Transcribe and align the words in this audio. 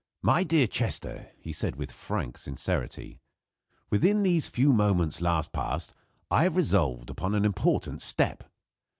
"My 0.23 0.43
dear 0.43 0.65
Chester," 0.65 1.29
he 1.39 1.53
said 1.53 1.75
with 1.75 1.91
frank 1.91 2.39
sincerity, 2.39 3.19
"within 3.91 4.23
these 4.23 4.47
few 4.47 4.73
moments 4.73 5.21
last 5.21 5.51
past 5.51 5.93
I 6.31 6.41
have 6.41 6.55
resolved 6.55 7.11
upon 7.11 7.35
an 7.35 7.45
important 7.45 8.01
step. 8.01 8.43